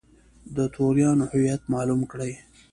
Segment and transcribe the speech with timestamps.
[0.55, 2.31] د توریانو هویت معلوم کړي.